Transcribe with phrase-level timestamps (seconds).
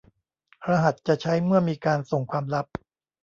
[0.67, 2.67] รหัสจะใช้เมื่อมีการส่งความลับ